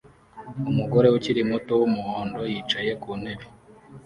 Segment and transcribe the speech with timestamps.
[0.69, 3.45] Umugore ukiri muto wumuhondo yicaye ku ntebe